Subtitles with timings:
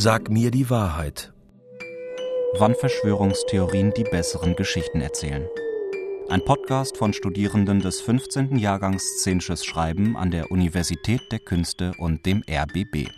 [0.00, 1.32] Sag mir die Wahrheit.
[2.56, 5.44] Wann Verschwörungstheorien die besseren Geschichten erzählen.
[6.28, 8.58] Ein Podcast von Studierenden des 15.
[8.58, 13.08] Jahrgangs Szenisches Schreiben an der Universität der Künste und dem RBB.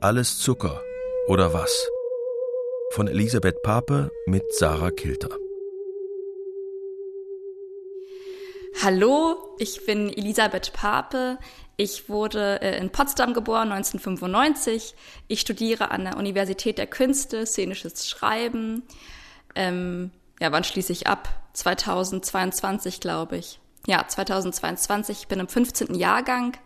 [0.00, 0.82] Alles Zucker,
[1.28, 1.88] oder was?
[2.90, 5.30] Von Elisabeth Pape mit Sarah Kilter.
[8.82, 11.38] Hallo, ich bin Elisabeth Pape.
[11.76, 14.94] Ich wurde äh, in Potsdam geboren, 1995.
[15.28, 18.82] Ich studiere an der Universität der Künste, szenisches Schreiben.
[19.54, 20.10] Ähm,
[20.40, 21.28] ja, wann schließe ich ab?
[21.54, 23.60] 2022, glaube ich.
[23.86, 25.22] Ja, 2022.
[25.22, 25.94] Ich bin im 15.
[25.94, 26.56] Jahrgang.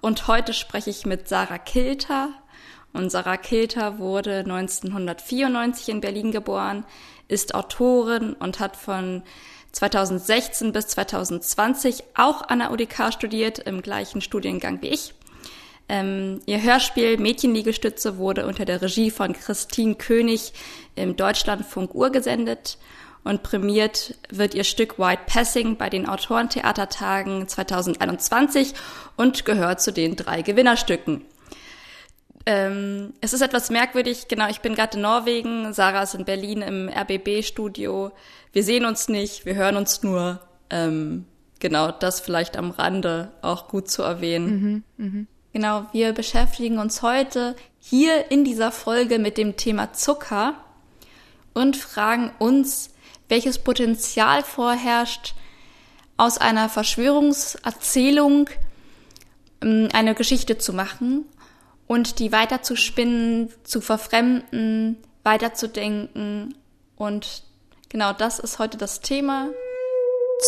[0.00, 2.30] Und heute spreche ich mit Sarah Kilter.
[2.92, 6.84] Und Sarah Kilter wurde 1994 in Berlin geboren,
[7.28, 9.22] ist Autorin und hat von
[9.72, 15.14] 2016 bis 2020 auch an der UDK studiert, im gleichen Studiengang wie ich.
[15.88, 20.52] Ähm, ihr Hörspiel Mädchenliegestütze wurde unter der Regie von Christine König
[20.94, 22.78] im Deutschlandfunk urgesendet
[23.24, 28.74] und prämiert wird ihr Stück White Passing bei den Autorentheatertagen 2021
[29.16, 31.24] und gehört zu den drei Gewinnerstücken.
[32.46, 36.62] Ähm, es ist etwas merkwürdig, genau, ich bin gerade in Norwegen, Sarah ist in Berlin
[36.62, 38.12] im RBB-Studio.
[38.52, 40.40] Wir sehen uns nicht, wir hören uns nur.
[40.70, 41.26] Ähm,
[41.58, 44.84] genau, das vielleicht am Rande auch gut zu erwähnen.
[44.96, 45.26] Mhm, mh.
[45.52, 50.54] Genau, wir beschäftigen uns heute hier in dieser Folge mit dem Thema Zucker
[51.54, 52.90] und fragen uns,
[53.28, 55.34] welches Potenzial vorherrscht,
[56.16, 58.50] aus einer Verschwörungserzählung
[59.62, 61.24] ähm, eine Geschichte zu machen
[61.86, 66.54] und die weiter zu spinnen, zu verfremden, weiterzudenken.
[66.96, 67.42] Und
[67.90, 69.50] genau das ist heute das Thema.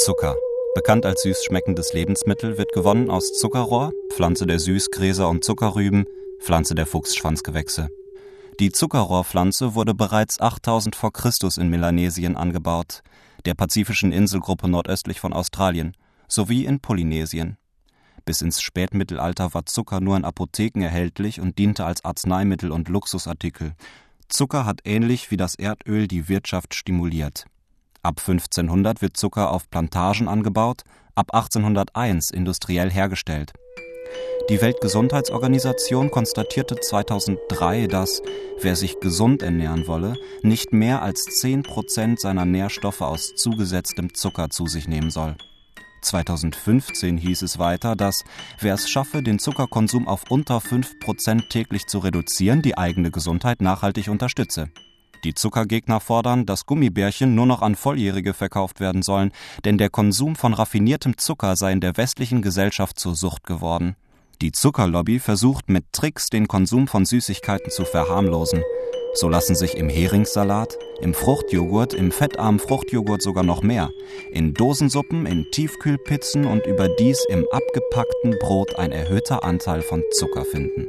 [0.04, 0.36] Zucker.
[0.74, 6.06] Bekannt als süß schmeckendes Lebensmittel, wird gewonnen aus Zuckerrohr, Pflanze der Süßgräser und Zuckerrüben,
[6.40, 7.88] Pflanze der Fuchsschwanzgewächse.
[8.58, 13.02] Die Zuckerrohrpflanze wurde bereits 8000 vor Christus in Melanesien angebaut,
[13.44, 15.94] der pazifischen Inselgruppe nordöstlich von Australien,
[16.28, 17.58] sowie in Polynesien.
[18.24, 23.74] Bis ins Spätmittelalter war Zucker nur in Apotheken erhältlich und diente als Arzneimittel und Luxusartikel.
[24.32, 27.44] Zucker hat ähnlich wie das Erdöl die Wirtschaft stimuliert.
[28.02, 30.82] Ab 1500 wird Zucker auf Plantagen angebaut,
[31.14, 33.52] ab 1801 industriell hergestellt.
[34.48, 38.22] Die Weltgesundheitsorganisation konstatierte 2003, dass,
[38.60, 44.48] wer sich gesund ernähren wolle, nicht mehr als 10 Prozent seiner Nährstoffe aus zugesetztem Zucker
[44.50, 45.36] zu sich nehmen soll.
[46.02, 48.24] 2015 hieß es weiter, dass
[48.60, 54.08] wer es schaffe, den Zuckerkonsum auf unter 5% täglich zu reduzieren, die eigene Gesundheit nachhaltig
[54.08, 54.68] unterstütze.
[55.24, 59.30] Die Zuckergegner fordern, dass Gummibärchen nur noch an Volljährige verkauft werden sollen,
[59.64, 63.94] denn der Konsum von raffiniertem Zucker sei in der westlichen Gesellschaft zur Sucht geworden.
[64.40, 68.62] Die Zuckerlobby versucht mit Tricks den Konsum von Süßigkeiten zu verharmlosen.
[69.14, 73.90] So lassen sich im Heringssalat, im Fruchtjoghurt, im fettarmen Fruchtjoghurt sogar noch mehr,
[74.30, 80.88] in Dosensuppen, in Tiefkühlpizzen und überdies im abgepackten Brot ein erhöhter Anteil von Zucker finden.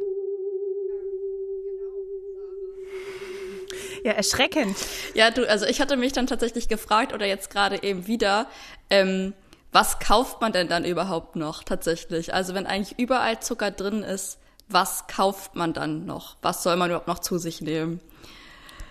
[4.05, 4.77] Ja, erschreckend.
[5.13, 8.47] Ja, du, also ich hatte mich dann tatsächlich gefragt oder jetzt gerade eben wieder,
[8.89, 9.33] ähm,
[9.73, 12.33] was kauft man denn dann überhaupt noch tatsächlich?
[12.33, 14.39] Also wenn eigentlich überall Zucker drin ist,
[14.69, 16.37] was kauft man dann noch?
[16.41, 17.99] Was soll man überhaupt noch zu sich nehmen?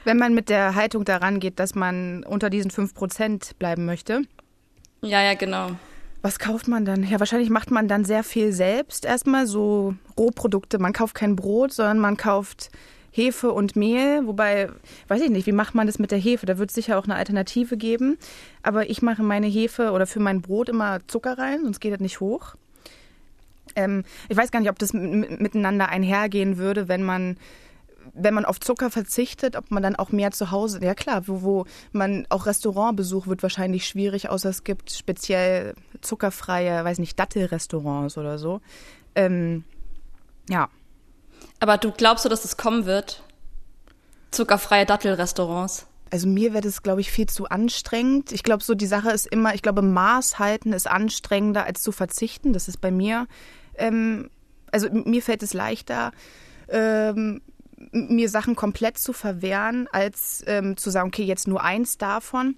[0.05, 4.23] Wenn man mit der Haltung daran geht, dass man unter diesen 5% bleiben möchte.
[5.01, 5.73] Ja, ja, genau.
[6.23, 7.03] Was kauft man dann?
[7.03, 10.79] Ja, wahrscheinlich macht man dann sehr viel selbst erstmal, so Rohprodukte.
[10.79, 12.71] Man kauft kein Brot, sondern man kauft
[13.11, 14.27] Hefe und Mehl.
[14.27, 14.71] Wobei,
[15.09, 16.47] weiß ich nicht, wie macht man das mit der Hefe?
[16.47, 18.19] Da wird es sicher auch eine Alternative geben.
[18.63, 22.01] Aber ich mache meine Hefe oder für mein Brot immer Zucker rein, sonst geht das
[22.01, 22.55] nicht hoch.
[23.75, 27.37] Ähm, ich weiß gar nicht, ob das miteinander einhergehen würde, wenn man
[28.15, 31.43] wenn man auf Zucker verzichtet, ob man dann auch mehr zu Hause, ja klar, wo,
[31.43, 38.19] wo man auch Restaurantbesuch wird wahrscheinlich schwierig, außer es gibt speziell zuckerfreie, weiß nicht, Dattelrestaurants
[38.19, 38.61] oder so.
[39.15, 39.65] Ähm,
[40.49, 40.69] ja.
[41.61, 43.23] Aber du glaubst so, dass es kommen wird?
[44.31, 45.87] Zuckerfreie Dattelrestaurants?
[46.11, 48.33] Also mir wäre das, glaube ich, viel zu anstrengend.
[48.33, 51.91] Ich glaube, so die Sache ist immer, ich glaube, Maß halten ist anstrengender als zu
[51.91, 52.53] verzichten.
[52.53, 53.27] Das ist bei mir,
[53.77, 54.29] ähm,
[54.71, 56.13] also mir fällt es leichter,
[56.69, 57.41] ähm,
[57.91, 62.57] mir Sachen komplett zu verwehren, als ähm, zu sagen, okay, jetzt nur eins davon.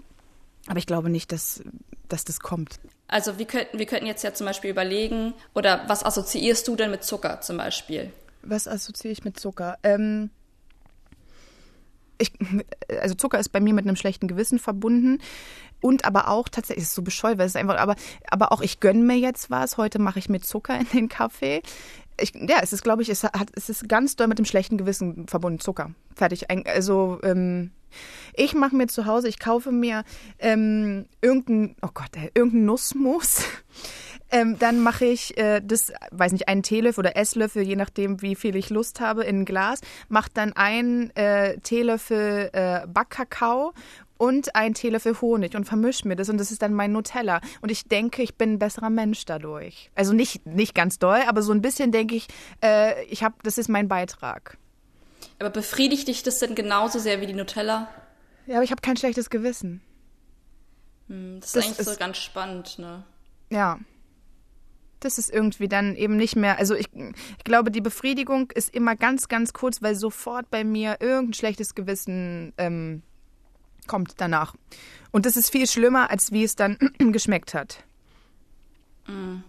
[0.66, 1.62] Aber ich glaube nicht, dass,
[2.08, 2.80] dass das kommt.
[3.08, 6.90] Also wir könnten, wir könnten jetzt ja zum Beispiel überlegen, oder was assoziierst du denn
[6.90, 8.12] mit Zucker zum Beispiel?
[8.42, 9.78] Was assoziiere ich mit Zucker?
[9.82, 10.30] Ähm,
[12.18, 12.32] ich,
[13.00, 15.20] also Zucker ist bei mir mit einem schlechten Gewissen verbunden
[15.80, 17.96] und aber auch tatsächlich, ist so bescheuert, weil es einfach, aber,
[18.30, 19.76] aber auch ich gönne mir jetzt was.
[19.76, 21.62] Heute mache ich mir Zucker in den Kaffee.
[22.20, 24.78] Ich, ja, es ist, glaube ich, es, hat, es ist ganz doll mit dem schlechten
[24.78, 25.60] Gewissen verbunden.
[25.60, 25.90] Zucker.
[26.14, 26.46] Fertig.
[26.68, 27.70] Also, ähm,
[28.34, 30.04] ich mache mir zu Hause, ich kaufe mir
[30.38, 33.44] ähm, irgendein, oh Gott, äh, irgendein Nussmus.
[34.30, 38.34] Ähm, dann mache ich äh, das, weiß nicht, einen Teelöffel oder Esslöffel, je nachdem, wie
[38.34, 39.80] viel ich Lust habe, in ein Glas.
[40.08, 43.74] Mache dann einen äh, Teelöffel äh, Backkakao
[44.16, 47.40] und einen Teelöffel Honig und vermische mir das und das ist dann mein Nutella.
[47.60, 49.90] Und ich denke, ich bin ein besserer Mensch dadurch.
[49.94, 52.28] Also nicht, nicht ganz doll, aber so ein bisschen denke ich,
[52.62, 54.58] äh, ich habe, das ist mein Beitrag.
[55.38, 57.88] Aber befriedigt dich das denn genauso sehr wie die Nutella?
[58.46, 59.80] Ja, aber ich habe kein schlechtes Gewissen.
[61.08, 63.04] Hm, das ist das eigentlich ist, so ganz spannend, ne?
[63.50, 63.78] Ja.
[65.00, 68.96] Das ist irgendwie dann eben nicht mehr, also ich, ich glaube, die Befriedigung ist immer
[68.96, 73.02] ganz, ganz kurz, weil sofort bei mir irgendein schlechtes Gewissen ähm,
[73.86, 74.54] kommt danach.
[75.10, 77.78] Und das ist viel schlimmer, als wie es dann geschmeckt hat.
[79.06, 79.42] Mm.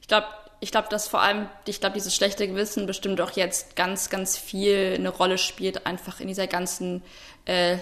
[0.00, 0.26] Ich glaube,
[0.60, 4.36] ich glaube, dass vor allem, ich glaube, dieses schlechte Gewissen bestimmt auch jetzt ganz, ganz
[4.36, 7.02] viel eine Rolle spielt, einfach in dieser ganzen
[7.44, 7.74] äh,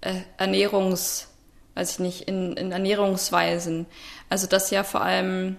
[0.00, 1.28] äh, Ernährungs,
[1.74, 3.86] weiß ich nicht, in, in Ernährungsweisen.
[4.28, 5.56] Also, dass ja vor allem,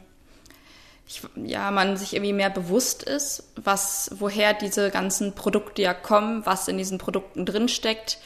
[1.08, 6.46] ich, ja, man sich irgendwie mehr bewusst ist, was, woher diese ganzen Produkte ja kommen,
[6.46, 8.20] was in diesen Produkten drinsteckt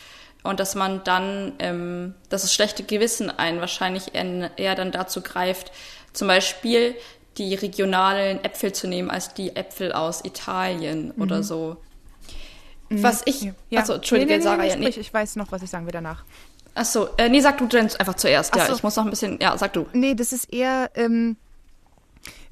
[0.44, 5.72] und dass man dann, ähm, dass das schlechte Gewissen einen wahrscheinlich eher, dann dazu greift,
[6.14, 6.96] zum Beispiel
[7.38, 11.22] die regionalen Äpfel zu nehmen als die Äpfel aus Italien mhm.
[11.22, 11.78] oder so.
[12.90, 13.04] Mhm.
[13.04, 13.80] Was ich, ja.
[13.82, 14.88] also entschuldige, nee, nee, Sarah, nee, ja, nee.
[14.90, 16.24] Ich weiß noch, was ich sagen will danach.
[16.76, 18.54] Achso, äh, nee, sag du denn einfach zuerst.
[18.54, 18.74] Ach ja, so.
[18.76, 19.88] ich muss noch ein bisschen, ja, sag du.
[19.94, 21.36] Nee, das ist eher, ähm,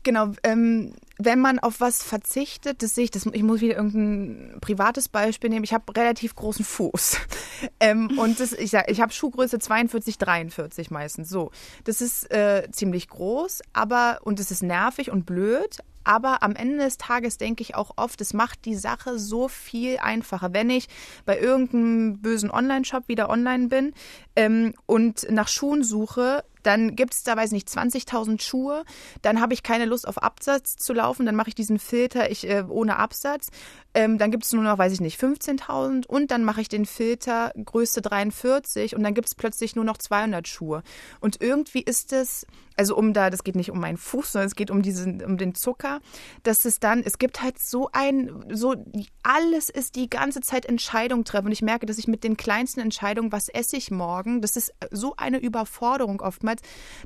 [0.04, 4.60] genau, ähm, wenn man auf was verzichtet, das sehe ich, das, ich muss wieder irgendein
[4.62, 5.64] privates Beispiel nehmen.
[5.64, 7.18] Ich habe relativ großen Fuß.
[7.80, 11.30] ähm, und das, ich, ich habe Schuhgröße 42, 43 meistens.
[11.30, 11.52] So.
[11.86, 16.78] Das ist äh, ziemlich groß, aber, und es ist nervig und blöd, aber am Ende
[16.78, 20.54] des Tages denke ich auch oft, es macht die Sache so viel einfacher.
[20.54, 20.88] Wenn ich
[21.26, 23.94] bei irgendeinem bösen Online-Shop wieder online bin
[24.38, 28.84] ähm, und nach Schuhen suche, dann gibt es da, weiß nicht, 20.000 Schuhe.
[29.22, 31.26] Dann habe ich keine Lust auf Absatz zu laufen.
[31.26, 33.50] Dann mache ich diesen Filter ich, äh, ohne Absatz.
[33.94, 36.06] Ähm, dann gibt es nur noch, weiß ich nicht, 15.000.
[36.06, 39.98] Und dann mache ich den Filter Größe 43 und dann gibt es plötzlich nur noch
[39.98, 40.84] 200 Schuhe.
[41.22, 42.46] Und irgendwie ist es
[42.78, 45.38] also um da, das geht nicht um meinen Fuß, sondern es geht um diesen, um
[45.38, 46.00] den Zucker,
[46.44, 48.76] dass es dann, es gibt halt so ein, so,
[49.24, 51.48] alles ist die ganze Zeit Entscheidung treffen.
[51.48, 54.74] Und ich merke, dass ich mit den kleinsten Entscheidungen, was esse ich morgen, das ist
[54.92, 56.57] so eine Überforderung oftmals,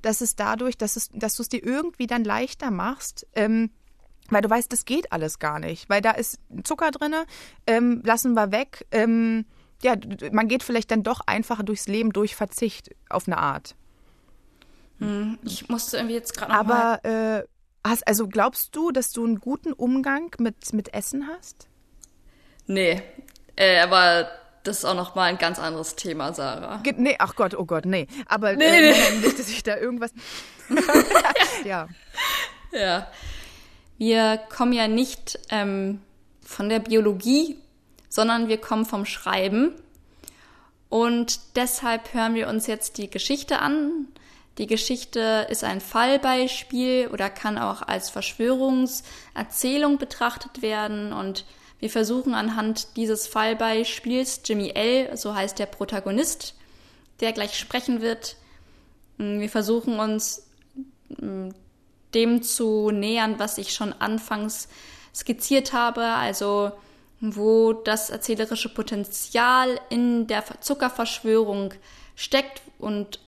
[0.01, 3.71] dass es dadurch, dass es, dass du es dir irgendwie dann leichter machst, ähm,
[4.29, 7.13] weil du weißt, das geht alles gar nicht, weil da ist Zucker drin,
[7.67, 8.85] ähm, lassen wir weg.
[8.91, 9.45] Ähm,
[9.83, 9.95] ja,
[10.31, 13.75] man geht vielleicht dann doch einfacher durchs Leben durch Verzicht auf eine Art.
[14.99, 17.43] Hm, ich musste irgendwie jetzt gerade Aber äh,
[17.83, 21.67] hast, also glaubst du, dass du einen guten Umgang mit, mit Essen hast?
[22.67, 23.01] Nee,
[23.55, 24.29] äh, aber
[24.63, 26.81] das ist auch noch mal ein ganz anderes Thema, Sarah.
[26.97, 28.07] Nee, ach Gott, oh Gott, nee.
[28.27, 29.17] Aber nee, äh, nee.
[29.25, 30.11] nicht, dass ich da irgendwas.
[31.65, 31.87] ja.
[32.71, 33.07] Ja.
[33.97, 36.01] Wir kommen ja nicht ähm,
[36.43, 37.57] von der Biologie,
[38.09, 39.75] sondern wir kommen vom Schreiben.
[40.89, 44.07] Und deshalb hören wir uns jetzt die Geschichte an
[44.57, 51.45] die Geschichte ist ein Fallbeispiel oder kann auch als Verschwörungserzählung betrachtet werden und
[51.81, 56.55] wir versuchen anhand dieses Fallbeispiels Jimmy L., so heißt der Protagonist,
[57.19, 58.37] der gleich sprechen wird,
[59.17, 60.47] mm, wir versuchen uns
[61.09, 61.49] mm,
[62.13, 64.69] dem zu nähern, was ich schon anfangs
[65.13, 66.71] skizziert habe, also
[67.19, 71.73] wo das erzählerische Potenzial in der Zuckerverschwörung
[72.15, 73.19] steckt und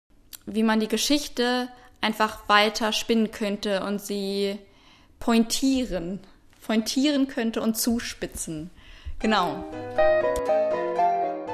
[0.46, 1.70] wie man die Geschichte
[2.02, 4.60] einfach weiter spinnen könnte und sie
[5.20, 6.20] pointieren,
[6.66, 8.70] pointieren könnte und zuspitzen.
[9.20, 9.64] Genau.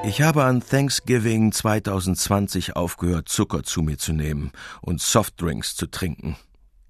[0.05, 4.51] Ich habe an Thanksgiving 2020 aufgehört, Zucker zu mir zu nehmen
[4.81, 6.37] und Softdrinks zu trinken.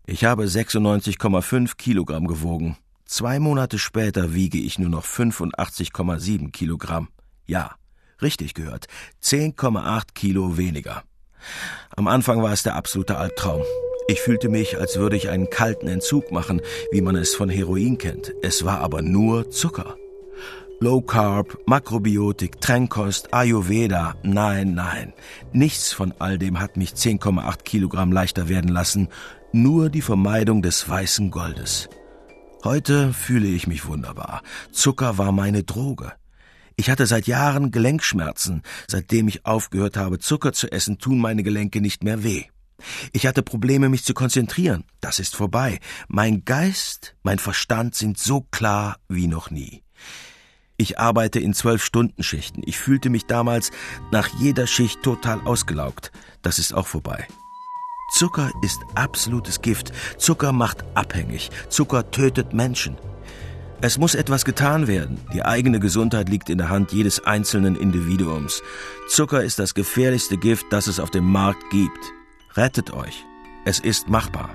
[0.06, 2.78] Ich habe 96,5 Kilogramm gewogen.
[3.06, 7.10] Zwei Monate später wiege ich nur noch 85,7 Kilogramm.
[7.48, 7.76] Ja,
[8.22, 8.86] richtig gehört.
[9.24, 11.04] 10,8 Kilo weniger.
[11.96, 13.64] Am Anfang war es der absolute Albtraum.
[14.10, 16.62] Ich fühlte mich, als würde ich einen kalten Entzug machen,
[16.92, 18.34] wie man es von Heroin kennt.
[18.42, 19.98] Es war aber nur Zucker.
[20.80, 25.14] Low Carb, Makrobiotik, Trennkost, Ayurveda, nein, nein.
[25.54, 29.10] Nichts von all dem hat mich 10,8 Kilogramm leichter werden lassen,
[29.52, 31.88] nur die Vermeidung des weißen Goldes.
[32.64, 34.42] Heute fühle ich mich wunderbar.
[34.72, 36.14] Zucker war meine Droge.
[36.78, 38.64] Ich hatte seit Jahren Gelenkschmerzen.
[38.88, 42.46] Seitdem ich aufgehört habe, Zucker zu essen, tun meine Gelenke nicht mehr weh.
[43.14, 44.84] Ich hatte Probleme, mich zu konzentrieren.
[45.02, 45.80] Das ist vorbei.
[46.08, 49.84] Mein Geist, mein Verstand sind so klar wie noch nie.
[50.78, 52.62] Ich arbeite in zwölf Stunden Schichten.
[52.66, 53.72] Ich fühlte mich damals
[54.12, 56.12] nach jeder Schicht total ausgelaugt.
[56.42, 57.28] Das ist auch vorbei.
[58.14, 59.92] Zucker ist absolutes Gift.
[60.18, 61.50] Zucker macht abhängig.
[61.68, 62.98] Zucker tötet Menschen.
[63.82, 65.20] Es muss etwas getan werden.
[65.34, 68.62] Die eigene Gesundheit liegt in der Hand jedes einzelnen Individuums.
[69.08, 72.14] Zucker ist das gefährlichste Gift, das es auf dem Markt gibt.
[72.60, 73.26] Rettet euch.
[73.64, 74.50] Es ist machbar.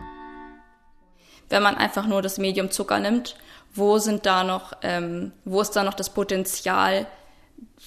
[1.48, 3.36] Wenn man einfach nur das Medium Zucker nimmt,
[3.74, 7.06] wo sind da noch, ähm, wo ist da noch das Potenzial,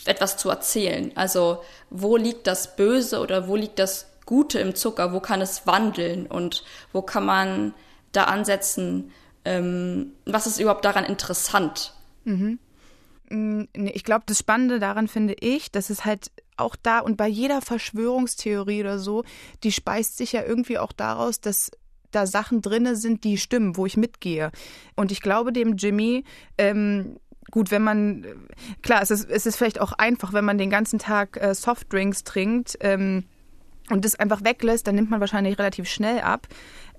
[0.05, 1.11] etwas zu erzählen?
[1.13, 5.13] Also wo liegt das Böse oder wo liegt das Gute im Zucker?
[5.13, 7.75] Wo kann es wandeln und wo kann man
[8.11, 9.11] da ansetzen?
[9.47, 11.93] ähm, was ist überhaupt daran interessant?
[12.25, 12.59] Mhm.
[13.29, 17.27] Mm, ich glaube, das Spannende daran finde ich, dass es halt auch da und bei
[17.27, 19.23] jeder Verschwörungstheorie oder so,
[19.63, 21.71] die speist sich ja irgendwie auch daraus, dass
[22.11, 24.51] da Sachen drinne sind, die stimmen, wo ich mitgehe.
[24.95, 26.23] Und ich glaube dem Jimmy,
[26.57, 27.17] ähm,
[27.51, 28.25] gut, wenn man,
[28.81, 32.23] klar, es ist, es ist vielleicht auch einfach, wenn man den ganzen Tag äh, Softdrinks
[32.23, 33.25] trinkt, ähm,
[33.89, 36.47] und das einfach weglässt, dann nimmt man wahrscheinlich relativ schnell ab.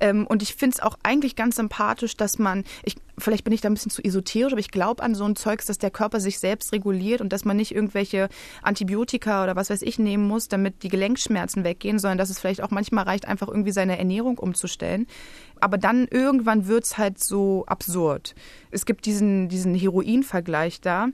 [0.00, 3.60] Ähm, und ich finde es auch eigentlich ganz sympathisch, dass man, ich, vielleicht bin ich
[3.60, 6.20] da ein bisschen zu esoterisch, aber ich glaube an so ein Zeugs, dass der Körper
[6.20, 8.28] sich selbst reguliert und dass man nicht irgendwelche
[8.62, 12.62] Antibiotika oder was weiß ich nehmen muss, damit die Gelenkschmerzen weggehen, sondern dass es vielleicht
[12.62, 15.06] auch manchmal reicht, einfach irgendwie seine Ernährung umzustellen.
[15.60, 18.34] Aber dann irgendwann wird es halt so absurd.
[18.70, 21.08] Es gibt diesen, diesen Heroin-Vergleich da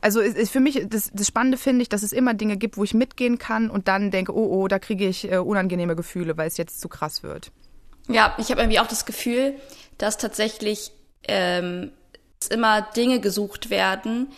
[0.00, 2.84] also ist, für mich das, das Spannende finde ich, dass es immer Dinge gibt, wo
[2.84, 6.46] ich mitgehen kann und dann denke, oh oh, da kriege ich äh, unangenehme Gefühle, weil
[6.46, 7.50] es jetzt zu krass wird.
[8.08, 9.54] Ja, ich habe irgendwie auch das Gefühl,
[9.98, 10.92] dass tatsächlich
[11.26, 11.92] ähm,
[12.50, 14.28] immer Dinge gesucht werden,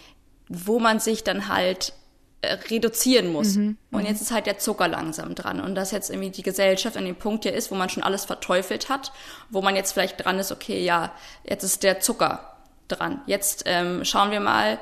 [0.48, 1.92] wo man sich dann halt
[2.40, 3.56] äh, reduzieren muss.
[3.56, 4.06] Mhm, und mhm.
[4.06, 5.60] jetzt ist halt der Zucker langsam dran.
[5.60, 8.24] Und dass jetzt irgendwie die Gesellschaft an dem Punkt hier ist, wo man schon alles
[8.24, 9.12] verteufelt hat,
[9.50, 11.12] wo man jetzt vielleicht dran ist, okay, ja,
[11.44, 12.56] jetzt ist der Zucker
[12.86, 13.20] dran.
[13.26, 14.78] Jetzt ähm, schauen wir mal,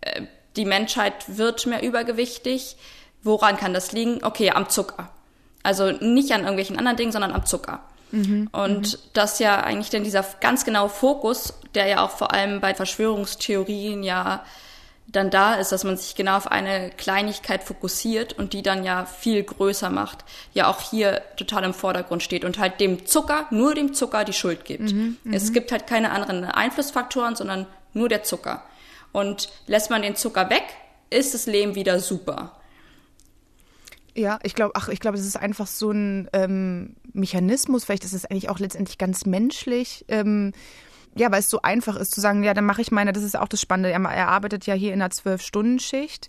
[0.00, 0.22] äh,
[0.56, 2.76] die Menschheit wird mehr übergewichtig.
[3.22, 4.22] Woran kann das liegen?
[4.22, 5.10] Okay, am Zucker.
[5.64, 7.80] Also nicht an irgendwelchen anderen Dingen, sondern am Zucker.
[8.12, 8.98] Mhm, und mhm.
[9.12, 14.04] das ja eigentlich dann dieser ganz genaue Fokus, der ja auch vor allem bei Verschwörungstheorien
[14.04, 14.44] ja
[15.06, 19.04] dann da ist, dass man sich genau auf eine Kleinigkeit fokussiert und die dann ja
[19.04, 23.74] viel größer macht, ja auch hier total im Vordergrund steht und halt dem Zucker, nur
[23.74, 24.92] dem Zucker die Schuld gibt.
[24.92, 25.54] Mhm, es mhm.
[25.54, 28.62] gibt halt keine anderen Einflussfaktoren, sondern nur der Zucker.
[29.12, 30.64] Und lässt man den Zucker weg,
[31.10, 32.52] ist das Leben wieder super.
[34.16, 37.84] Ja, ich glaube, ach, ich glaube, es ist einfach so ein ähm, Mechanismus.
[37.84, 40.04] Vielleicht ist es eigentlich auch letztendlich ganz menschlich.
[40.08, 40.52] Ähm,
[41.16, 43.36] ja, weil es so einfach ist zu sagen, ja, dann mache ich meine, das ist
[43.36, 43.90] auch das Spannende.
[43.90, 46.28] Er, er arbeitet ja hier in einer Zwölf-Stunden-Schicht.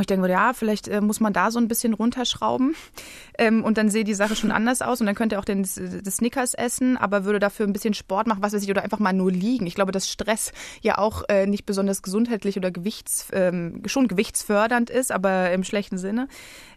[0.00, 2.74] Ich denke, ja, vielleicht äh, muss man da so ein bisschen runterschrauben
[3.38, 5.62] ähm, und dann sehe die Sache schon anders aus und dann könnte er auch den,
[5.62, 8.98] das Snickers essen, aber würde dafür ein bisschen Sport machen, was weiß ich, oder einfach
[8.98, 9.66] mal nur liegen.
[9.66, 14.90] Ich glaube, dass Stress ja auch äh, nicht besonders gesundheitlich oder gewichts, ähm, schon gewichtsfördernd
[14.90, 16.26] ist, aber im schlechten Sinne.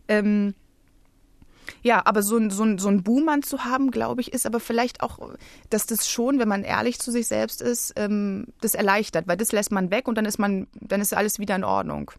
[0.07, 0.53] Ähm,
[1.81, 5.01] ja, aber so ein, so so ein Buhmann zu haben, glaube ich, ist aber vielleicht
[5.01, 5.19] auch,
[5.69, 9.51] dass das schon, wenn man ehrlich zu sich selbst ist, ähm, das erleichtert, weil das
[9.51, 12.11] lässt man weg und dann ist man, dann ist alles wieder in Ordnung.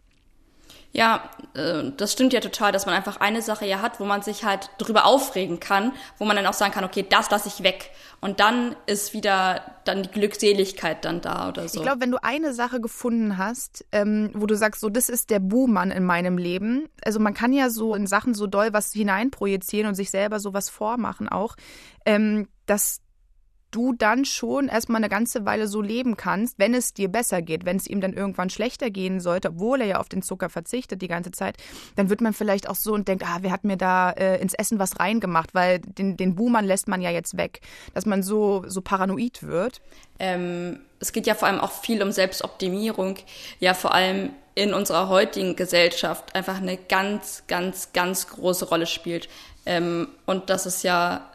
[0.91, 4.21] Ja, äh, das stimmt ja total, dass man einfach eine Sache ja hat, wo man
[4.23, 7.63] sich halt drüber aufregen kann, wo man dann auch sagen kann, okay, das lasse ich
[7.63, 7.91] weg.
[8.21, 11.79] Und dann ist wieder dann die Glückseligkeit dann da oder so.
[11.79, 15.29] Ich glaube, wenn du eine Sache gefunden hast, ähm, wo du sagst, so, das ist
[15.29, 16.89] der Buhmann in meinem Leben.
[17.03, 20.69] Also man kann ja so in Sachen so doll was hineinprojizieren und sich selber sowas
[20.69, 21.55] vormachen auch,
[22.05, 23.01] ähm, dass
[23.71, 27.65] du dann schon erstmal eine ganze Weile so leben kannst, wenn es dir besser geht.
[27.65, 31.01] Wenn es ihm dann irgendwann schlechter gehen sollte, obwohl er ja auf den Zucker verzichtet
[31.01, 31.57] die ganze Zeit,
[31.95, 34.53] dann wird man vielleicht auch so und denkt, ah, wer hat mir da äh, ins
[34.53, 37.61] Essen was reingemacht, weil den, den Buhmann lässt man ja jetzt weg,
[37.93, 39.81] dass man so, so paranoid wird.
[40.19, 43.15] Ähm, es geht ja vor allem auch viel um Selbstoptimierung,
[43.59, 49.29] ja vor allem in unserer heutigen Gesellschaft einfach eine ganz, ganz, ganz große Rolle spielt.
[49.65, 51.29] Ähm, und das ist ja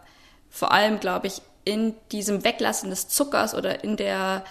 [0.50, 4.44] vor allem, glaube ich, in diesem Weglassen des Zuckers oder in der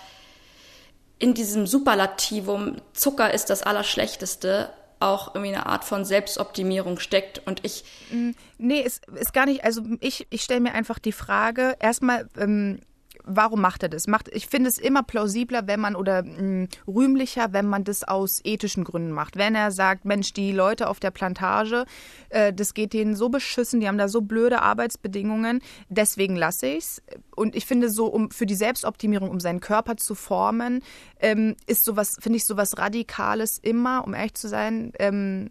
[1.19, 7.45] in diesem Superlativum Zucker ist das Allerschlechteste auch irgendwie eine Art von Selbstoptimierung steckt.
[7.45, 11.11] Und ich mm, nee ist, ist gar nicht also ich ich stelle mir einfach die
[11.11, 12.79] Frage erstmal ähm,
[13.23, 14.07] warum macht er das?
[14.07, 18.03] Macht, ich finde es immer plausibler, wenn man oder mh, hm, rühmlicher, wenn man das
[18.03, 19.37] aus ethischen Gründen macht.
[19.37, 21.85] Wenn er sagt, Mensch, die Leute auf der Plantage,
[22.29, 26.83] äh, das geht denen so beschissen, die haben da so blöde Arbeitsbedingungen, deswegen lasse ich
[26.83, 27.03] es.
[27.35, 30.83] Und ich finde so, um für die Selbstoptimierung, um seinen Körper zu formen,
[31.19, 35.49] ähm, ist sowas, finde ich sowas Radikales immer, um ehrlich zu sein, ähm,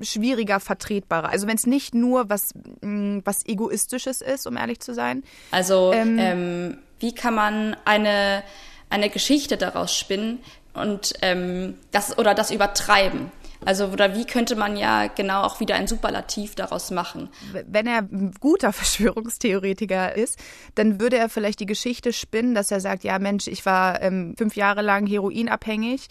[0.00, 1.28] schwieriger vertretbarer.
[1.28, 5.22] Also wenn es nicht nur was, mm, was Egoistisches ist, um ehrlich zu sein.
[5.50, 8.42] Also ähm, ähm, wie kann man eine,
[8.90, 10.38] eine Geschichte daraus spinnen
[10.74, 13.30] und ähm, das oder das übertreiben?
[13.64, 17.28] Also oder wie könnte man ja genau auch wieder ein Superlativ daraus machen?
[17.66, 20.38] Wenn er ein guter Verschwörungstheoretiker ist,
[20.74, 24.34] dann würde er vielleicht die Geschichte spinnen, dass er sagt, ja Mensch, ich war ähm,
[24.36, 26.08] fünf Jahre lang heroinabhängig.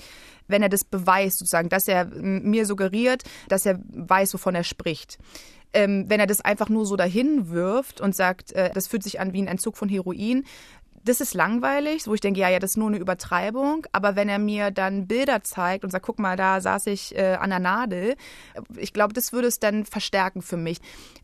[0.47, 5.17] Wenn er das beweist, sozusagen, dass er mir suggeriert, dass er weiß, wovon er spricht.
[5.73, 9.21] Ähm, wenn er das einfach nur so dahin wirft und sagt, äh, das fühlt sich
[9.21, 10.43] an wie ein Entzug von Heroin,
[11.03, 13.85] das ist langweilig, wo ich denke, ja, ja, das ist nur eine Übertreibung.
[13.91, 17.35] Aber wenn er mir dann Bilder zeigt und sagt, guck mal, da saß ich äh,
[17.39, 18.15] an der Nadel,
[18.77, 20.77] ich glaube, das würde es dann verstärken für mich.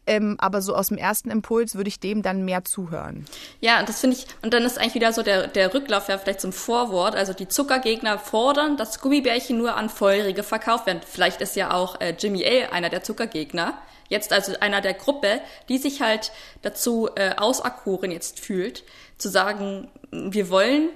[0.06, 3.26] Ähm, aber so aus dem ersten Impuls würde ich dem dann mehr zuhören.
[3.60, 6.42] Ja, das finde ich, und dann ist eigentlich wieder so der, der Rücklauf ja vielleicht
[6.42, 7.16] zum Vorwort.
[7.16, 11.02] Also die Zuckergegner fordern, dass Gummibärchen nur an Feurige verkauft werden.
[11.06, 12.74] Vielleicht ist ja auch äh, Jimmy A.
[12.74, 13.74] einer der Zuckergegner
[14.10, 18.84] jetzt also einer der Gruppe, die sich halt dazu äh, auserkoren jetzt fühlt,
[19.18, 20.90] zu sagen, wir wollen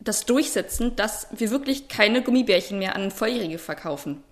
[0.00, 4.22] das durchsetzen, dass wir wirklich keine Gummibärchen mehr an Volljährige verkaufen.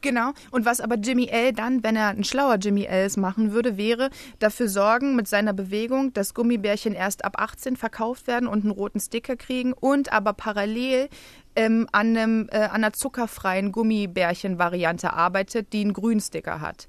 [0.00, 0.32] Genau.
[0.52, 4.10] Und was aber Jimmy L dann, wenn er ein schlauer Jimmy Ls machen würde, wäre
[4.38, 9.00] dafür sorgen mit seiner Bewegung, dass Gummibärchen erst ab 18 verkauft werden und einen roten
[9.00, 11.08] Sticker kriegen und aber parallel
[11.56, 16.86] ähm, an, einem, äh, an einer zuckerfreien Gummibärchen-Variante arbeitet, die einen grünen Sticker hat.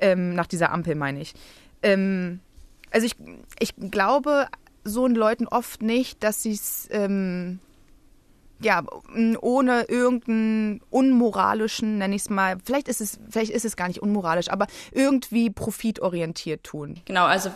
[0.00, 1.34] Ähm, nach dieser Ampel meine ich.
[1.82, 2.40] Ähm,
[2.90, 3.14] also ich,
[3.58, 4.46] ich glaube
[4.84, 7.60] so Leuten oft nicht, dass sie es ähm,
[8.60, 8.82] ja
[9.40, 14.02] ohne irgendeinen unmoralischen, nenne ich es mal, vielleicht ist es, vielleicht ist es gar nicht
[14.02, 17.00] unmoralisch, aber irgendwie profitorientiert tun.
[17.06, 17.50] Genau, also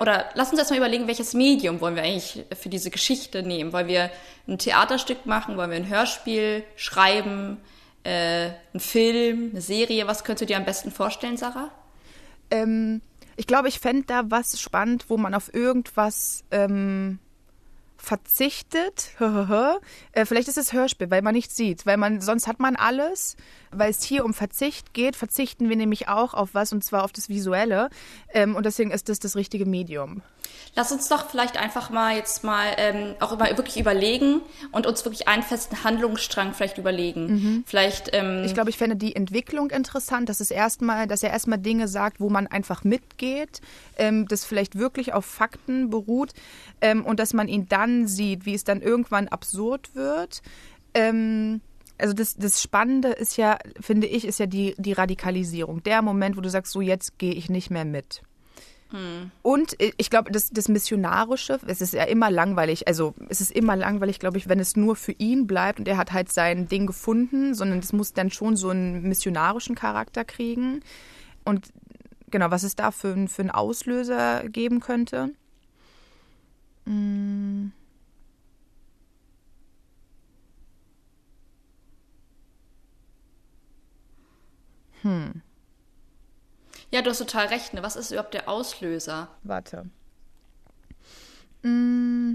[0.00, 3.72] oder lass uns erstmal überlegen, welches Medium wollen wir eigentlich für diese Geschichte nehmen?
[3.72, 4.10] Wollen wir
[4.46, 5.56] ein Theaterstück machen?
[5.56, 7.58] Wollen wir ein Hörspiel schreiben?
[8.04, 10.06] Äh, ein Film, eine Serie?
[10.06, 11.70] Was könntest du dir am besten vorstellen, Sarah?
[12.50, 13.00] Ähm,
[13.36, 17.18] ich glaube, ich fände da was spannend, wo man auf irgendwas ähm,
[17.96, 19.10] verzichtet.
[20.12, 23.36] äh, vielleicht ist es Hörspiel, weil man nichts sieht, weil man sonst hat man alles.
[23.72, 27.12] Weil es hier um Verzicht geht, verzichten wir nämlich auch auf was und zwar auf
[27.12, 27.90] das Visuelle.
[28.32, 30.22] Ähm, und deswegen ist das das richtige Medium.
[30.74, 35.04] Lass uns doch vielleicht einfach mal jetzt mal ähm, auch immer wirklich überlegen und uns
[35.04, 37.26] wirklich einen festen Handlungsstrang vielleicht überlegen.
[37.26, 37.64] Mhm.
[37.66, 38.10] Vielleicht.
[38.12, 41.88] Ähm ich glaube, ich fände die Entwicklung interessant, dass es erstmal, dass er erstmal Dinge
[41.88, 43.60] sagt, wo man einfach mitgeht,
[43.98, 46.32] ähm, das vielleicht wirklich auf Fakten beruht
[46.80, 50.42] ähm, und dass man ihn dann sieht, wie es dann irgendwann absurd wird.
[50.94, 51.60] Ähm,
[52.02, 55.82] also das, das Spannende ist ja, finde ich, ist ja die, die Radikalisierung.
[55.84, 58.22] Der Moment, wo du sagst, so jetzt gehe ich nicht mehr mit.
[58.90, 59.30] Hm.
[59.40, 63.76] Und ich glaube, das, das Missionarische, es ist ja immer langweilig, also es ist immer
[63.76, 66.86] langweilig, glaube ich, wenn es nur für ihn bleibt und er hat halt sein Ding
[66.86, 70.80] gefunden, sondern es muss dann schon so einen missionarischen Charakter kriegen.
[71.44, 71.68] Und
[72.30, 75.30] genau, was es da für, für einen Auslöser geben könnte.
[76.84, 77.72] Hm.
[85.02, 85.42] Hm.
[86.90, 87.74] Ja, du hast total recht.
[87.74, 87.82] Ne?
[87.82, 89.28] Was ist überhaupt der Auslöser?
[89.42, 89.86] Warte.
[91.62, 92.34] Mm.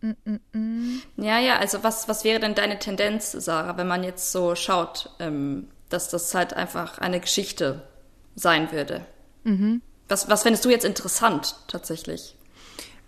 [0.00, 1.02] Mm, mm.
[1.16, 5.10] Ja, ja, also was, was wäre denn deine Tendenz, Sarah, wenn man jetzt so schaut,
[5.18, 7.88] ähm, dass das halt einfach eine Geschichte
[8.36, 9.04] sein würde?
[9.42, 9.82] Mhm.
[10.08, 12.36] Was, was fändest du jetzt interessant tatsächlich?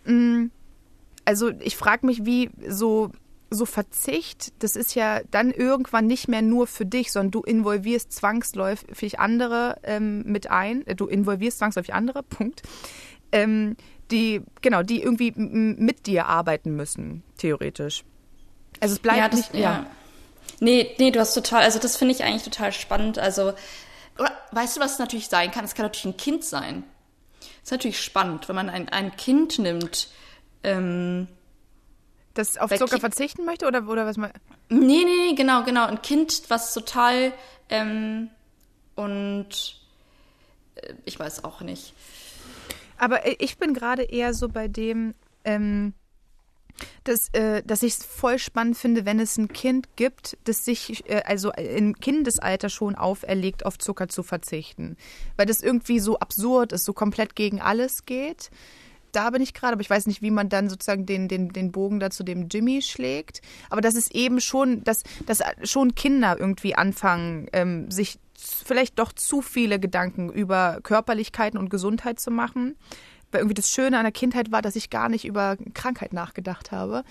[0.04, 0.46] Mm.
[1.24, 3.12] Also ich frage mich, wie so
[3.50, 8.12] so Verzicht, das ist ja dann irgendwann nicht mehr nur für dich, sondern du involvierst
[8.12, 10.86] zwangsläufig andere ähm, mit ein.
[10.86, 12.62] Äh, du involvierst zwangsläufig andere, Punkt.
[13.32, 13.76] Ähm,
[14.10, 18.04] die, genau, die irgendwie mit dir arbeiten müssen, theoretisch.
[18.80, 19.54] Also es bleibt ja, das, nicht.
[19.54, 19.60] Ja.
[19.60, 19.86] ja.
[20.58, 23.18] Nee, nee, du hast total, also das finde ich eigentlich total spannend.
[23.18, 23.52] Also,
[24.18, 25.64] oder, weißt du, was es natürlich sein kann?
[25.64, 26.84] Es kann natürlich ein Kind sein.
[27.40, 30.08] Das ist natürlich spannend, wenn man ein, ein Kind nimmt,
[30.64, 31.28] ähm,
[32.40, 34.32] das auf Zucker Ki verzichten möchte oder, oder was man.
[34.68, 35.86] Nee, nee, nee, genau, genau.
[35.86, 37.32] Ein Kind, was total
[37.68, 38.30] ähm,
[38.96, 39.80] und
[40.76, 41.94] äh, ich weiß auch nicht.
[42.98, 45.94] Aber ich bin gerade eher so bei dem, ähm,
[47.04, 51.08] dass, äh, dass ich es voll spannend finde, wenn es ein Kind gibt, das sich
[51.08, 54.96] äh, also im Kindesalter schon auferlegt, auf Zucker zu verzichten.
[55.36, 58.50] Weil das irgendwie so absurd ist, so komplett gegen alles geht
[59.12, 61.72] da bin ich gerade, aber ich weiß nicht, wie man dann sozusagen den, den, den
[61.72, 63.42] Bogen da zu dem Jimmy schlägt.
[63.68, 69.12] Aber das ist eben schon, dass, dass schon Kinder irgendwie anfangen, ähm, sich vielleicht doch
[69.12, 72.76] zu viele Gedanken über Körperlichkeiten und Gesundheit zu machen.
[73.30, 76.72] Weil irgendwie das Schöne an der Kindheit war, dass ich gar nicht über Krankheit nachgedacht
[76.72, 77.04] habe.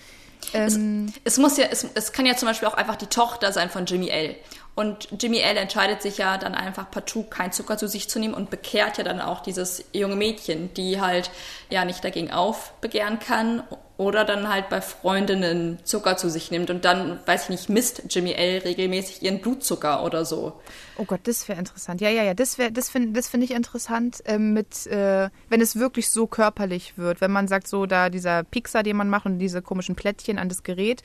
[0.52, 3.52] Ähm, es, es, muss ja, es, es kann ja zum Beispiel auch einfach die Tochter
[3.52, 4.36] sein von Jimmy L.
[4.74, 8.34] Und Jimmy L entscheidet sich ja dann einfach partout kein Zucker zu sich zu nehmen
[8.34, 11.30] und bekehrt ja dann auch dieses junge Mädchen, die halt
[11.68, 13.62] ja nicht dagegen aufbegehren kann
[14.00, 18.04] oder dann halt bei Freundinnen Zucker zu sich nimmt und dann, weiß ich nicht, misst
[18.08, 20.58] Jimmy L regelmäßig ihren Blutzucker oder so.
[20.96, 22.00] Oh Gott, das wäre interessant.
[22.00, 25.76] Ja, ja, ja, das das finde das finde ich interessant, äh, mit, äh, wenn es
[25.76, 29.38] wirklich so körperlich wird, wenn man sagt, so da dieser Pixar, den man macht und
[29.38, 31.02] diese komischen Plättchen an das Gerät.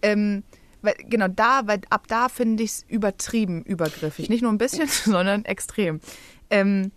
[0.00, 0.44] Ähm,
[0.80, 4.28] weil, genau da, weil ab da finde ich es übertrieben übergriffig.
[4.28, 5.98] Nicht nur ein bisschen, sondern extrem.
[6.50, 6.92] Ähm,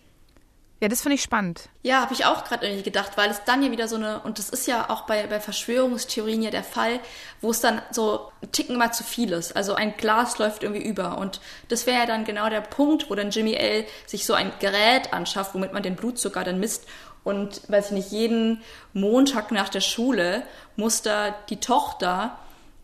[0.81, 1.69] ja, das finde ich spannend.
[1.83, 4.39] Ja, habe ich auch gerade irgendwie gedacht, weil es dann ja wieder so eine, und
[4.39, 6.99] das ist ja auch bei, bei Verschwörungstheorien ja der Fall,
[7.39, 9.55] wo es dann so ein Ticken mal zu viel ist.
[9.55, 11.19] Also ein Glas läuft irgendwie über.
[11.19, 14.51] Und das wäre ja dann genau der Punkt, wo dann Jimmy L sich so ein
[14.59, 16.87] Gerät anschafft, womit man den Blutzucker dann misst.
[17.23, 18.63] Und weiß ich nicht, jeden
[18.93, 20.41] Montag nach der Schule
[20.77, 22.39] muss da die Tochter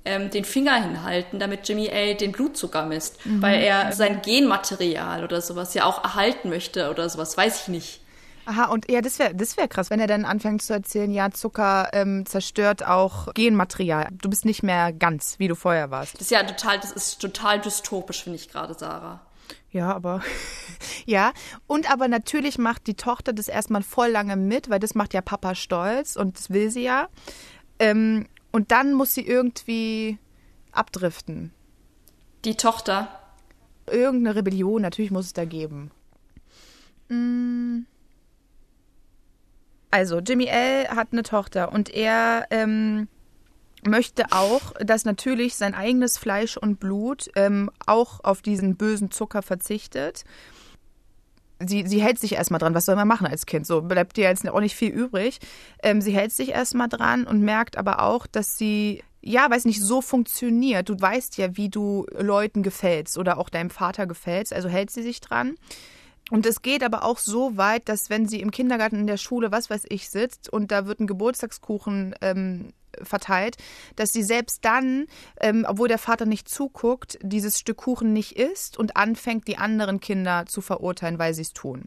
[0.07, 3.41] ähm, den Finger hinhalten, damit Jimmy L den Blutzucker misst, mhm.
[3.41, 8.01] weil er sein Genmaterial oder sowas ja auch erhalten möchte oder sowas, weiß ich nicht.
[8.45, 11.31] Aha, und ja, das wäre das wär krass, wenn er dann anfängt zu erzählen, ja,
[11.31, 14.07] Zucker ähm, zerstört auch Genmaterial.
[14.13, 16.13] Du bist nicht mehr ganz, wie du vorher warst.
[16.13, 19.19] Das ist ja total, das ist total dystopisch, finde ich gerade, Sarah.
[19.71, 20.21] Ja, aber
[21.05, 21.33] ja.
[21.67, 25.19] Und aber natürlich macht die Tochter das erstmal voll lange mit, weil das macht ja
[25.21, 27.09] Papa stolz und das will sie ja.
[27.79, 30.17] Ähm, und dann muss sie irgendwie
[30.71, 31.51] abdriften.
[32.45, 33.10] Die Tochter.
[33.89, 35.91] Irgendeine Rebellion, natürlich muss es da geben.
[37.10, 37.86] Mm.
[39.89, 40.89] Also, Jimmy L.
[40.89, 43.07] hat eine Tochter und er ähm,
[43.86, 49.41] möchte auch, dass natürlich sein eigenes Fleisch und Blut ähm, auch auf diesen bösen Zucker
[49.41, 50.25] verzichtet
[51.65, 52.73] sie, sie hält sich erstmal dran.
[52.73, 53.65] Was soll man machen als Kind?
[53.65, 55.39] So bleibt ihr jetzt auch nicht viel übrig.
[55.81, 59.81] Ähm, sie hält sich erstmal dran und merkt aber auch, dass sie ja, weiß nicht,
[59.81, 60.87] so funktioniert.
[60.87, 65.01] Du weißt ja, wie du Leuten gefällst oder auch deinem Vater gefällst, also hält sie
[65.01, 65.55] sich dran.
[66.29, 69.51] Und es geht aber auch so weit, dass wenn sie im Kindergarten in der Schule,
[69.51, 73.57] was weiß ich, sitzt und da wird ein Geburtstagskuchen ähm, verteilt,
[73.95, 75.07] dass sie selbst dann,
[75.41, 79.99] ähm, obwohl der Vater nicht zuguckt, dieses Stück Kuchen nicht isst und anfängt, die anderen
[79.99, 81.86] Kinder zu verurteilen, weil sie es tun.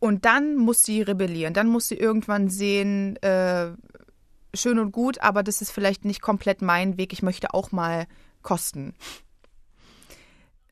[0.00, 1.54] Und dann muss sie rebellieren.
[1.54, 3.72] Dann muss sie irgendwann sehen, äh,
[4.54, 7.12] schön und gut, aber das ist vielleicht nicht komplett mein Weg.
[7.12, 8.06] Ich möchte auch mal
[8.42, 8.94] kosten.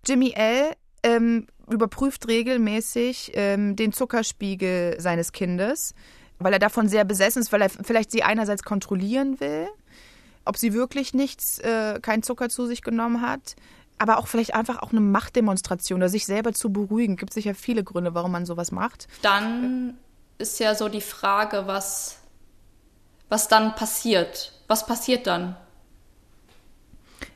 [0.07, 0.73] Jimmy L.
[1.05, 5.95] Ähm, überprüft regelmäßig ähm, den Zuckerspiegel seines Kindes
[6.39, 9.69] weil er davon sehr besessen ist, weil er vielleicht sie einerseits kontrollieren will,
[10.45, 13.57] ob sie wirklich nichts, äh, keinen Zucker zu sich genommen hat,
[13.99, 17.17] aber auch vielleicht einfach auch eine Machtdemonstration oder sich selber zu beruhigen.
[17.17, 19.09] Gibt sicher viele Gründe, warum man sowas macht.
[19.23, 19.99] Dann
[20.39, 22.19] ist ja so die Frage, was,
[23.29, 24.53] was dann passiert.
[24.69, 25.57] Was passiert dann?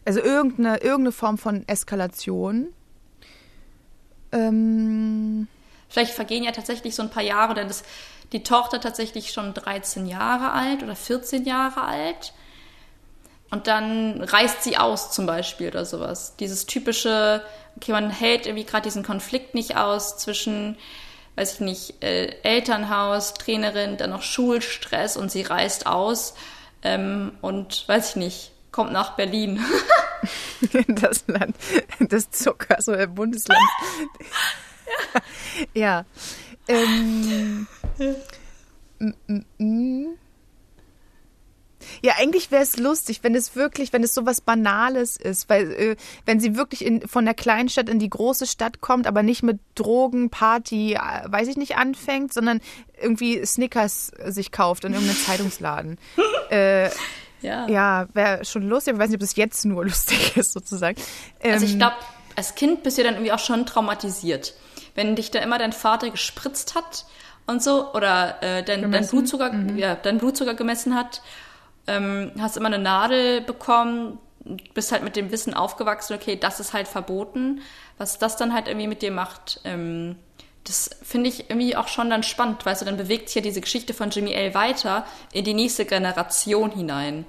[0.05, 2.73] Also irgendeine, irgendeine Form von Eskalation.
[4.31, 5.49] Ähm
[5.88, 7.83] Vielleicht vergehen ja tatsächlich so ein paar Jahre, denn das
[8.33, 12.33] die Tochter tatsächlich schon 13 Jahre alt oder 14 Jahre alt.
[13.51, 16.37] Und dann reißt sie aus zum Beispiel oder sowas.
[16.40, 17.45] Dieses typische,
[17.77, 20.79] okay, man hält irgendwie gerade diesen Konflikt nicht aus zwischen,
[21.37, 26.33] weiß ich nicht, äh, Elternhaus, Trainerin, dann noch Schulstress und sie reißt aus
[26.83, 29.62] ähm, und, weiß ich nicht, kommt nach Berlin.
[30.88, 31.55] das Land
[32.01, 33.61] des Zuckers oder Bundesland.
[35.75, 36.05] ja.
[36.05, 36.05] ja.
[36.68, 37.66] Ähm,
[42.03, 45.73] ja, eigentlich wäre es lustig, wenn es wirklich, wenn es so was Banales ist, weil
[45.73, 49.43] äh, wenn sie wirklich in, von der Kleinstadt in die große Stadt kommt, aber nicht
[49.43, 52.61] mit Drogen, Party, äh, weiß ich nicht, anfängt, sondern
[53.01, 55.99] irgendwie Snickers sich kauft in irgendeinem Zeitungsladen.
[56.51, 56.89] äh,
[57.41, 60.53] ja, ja wäre schon lustig, aber ich weiß nicht, ob das jetzt nur lustig ist,
[60.53, 61.01] sozusagen.
[61.41, 61.97] Ähm, also ich ähm, glaube,
[62.37, 64.55] als Kind bist du dann irgendwie auch schon traumatisiert
[64.95, 67.07] wenn dich da immer dein Vater gespritzt hat
[67.47, 69.79] und so oder äh, dein, dein, Blutzucker, mhm.
[69.79, 71.23] ja, dein Blutzucker gemessen hat,
[71.87, 74.19] ähm, hast immer eine Nadel bekommen,
[74.75, 77.61] bist halt mit dem Wissen aufgewachsen, okay, das ist halt verboten.
[77.99, 80.17] Was das dann halt irgendwie mit dir macht, ähm,
[80.65, 83.61] das finde ich irgendwie auch schon dann spannend, weißt du, dann bewegt sich ja diese
[83.61, 87.25] Geschichte von Jimmy L weiter in die nächste Generation hinein.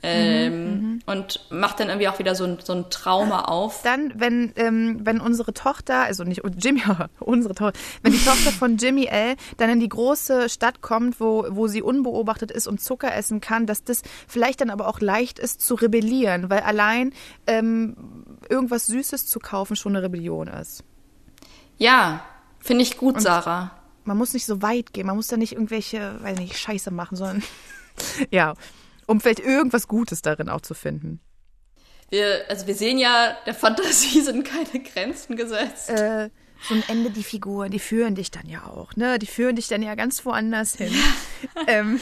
[0.00, 3.82] Ähm, mhm, und macht dann irgendwie auch wieder so ein, so ein Trauma auf.
[3.82, 6.82] Dann, wenn, ähm, wenn unsere Tochter, also nicht Jimmy,
[7.18, 9.34] unsere Tochter, wenn die Tochter von Jimmy L.
[9.56, 13.66] dann in die große Stadt kommt, wo, wo sie unbeobachtet ist und Zucker essen kann,
[13.66, 17.12] dass das vielleicht dann aber auch leicht ist zu rebellieren, weil allein
[17.48, 20.84] ähm, irgendwas Süßes zu kaufen schon eine Rebellion ist.
[21.76, 22.22] Ja,
[22.60, 23.72] finde ich gut, und Sarah.
[24.04, 27.16] Man muss nicht so weit gehen, man muss da nicht irgendwelche, weiß nicht, Scheiße machen,
[27.16, 27.42] sondern
[28.30, 28.54] ja
[29.08, 31.20] um vielleicht irgendwas Gutes darin auch zu finden.
[32.10, 35.90] Wir, also wir sehen ja, der Fantasie sind keine Grenzen gesetzt.
[35.90, 36.30] Äh,
[36.68, 39.18] so ein Ende die Figuren, die führen dich dann ja auch, ne?
[39.18, 40.92] Die führen dich dann ja ganz woanders hin.
[41.66, 42.00] ähm,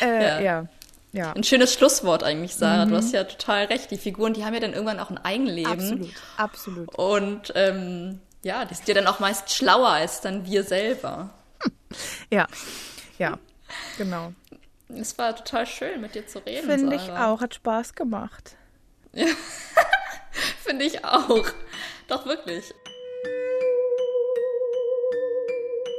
[0.00, 0.40] äh, ja.
[0.40, 0.68] ja.
[1.12, 1.32] ja.
[1.32, 2.86] Ein schönes Schlusswort eigentlich, Sarah.
[2.86, 2.90] Mhm.
[2.90, 3.90] Du hast ja total recht.
[3.90, 5.70] Die Figuren, die haben ja dann irgendwann auch ein Eigenleben.
[5.70, 6.94] Absolut, absolut.
[6.96, 11.30] Und ähm, ja, die sind ja dann auch meist schlauer als dann wir selber.
[12.30, 12.46] Ja,
[13.18, 13.38] ja,
[13.98, 14.32] genau.
[14.94, 16.68] Es war total schön, mit dir zu reden.
[16.68, 18.56] Finde ich auch, hat Spaß gemacht.
[19.12, 19.26] Ja.
[20.62, 21.46] Finde ich auch.
[22.08, 22.74] Doch wirklich.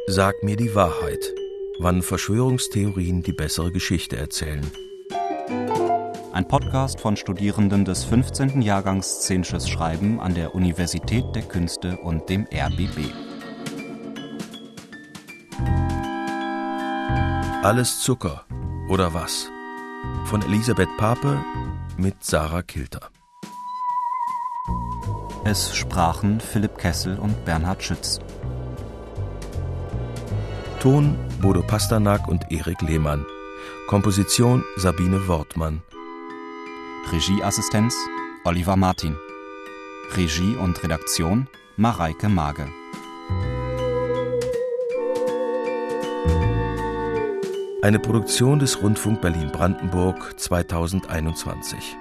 [0.08, 1.34] Sag mir die Wahrheit,
[1.79, 4.69] wann Verschwörungstheorien die bessere Geschichte erzählen.
[6.34, 8.62] Ein Podcast von Studierenden des 15.
[8.62, 13.12] Jahrgangs Szenisches Schreiben an der Universität der Künste und dem RBB.
[17.63, 18.45] Alles Zucker,
[18.88, 19.50] oder was?
[20.26, 21.43] Von Elisabeth Pape
[21.98, 23.10] mit Sarah Kilter.
[25.46, 28.19] Es sprachen Philipp Kessel und Bernhard Schütz.
[30.80, 33.26] Ton Bodo Pasternak und Erik Lehmann.
[33.88, 35.82] Komposition Sabine Wortmann.
[37.12, 37.96] Regieassistenz
[38.46, 39.15] Oliver Martin.
[40.15, 42.67] Regie und Redaktion Mareike Mage.
[47.84, 51.98] Eine Produktion des Rundfunk Berlin-Brandenburg 2021.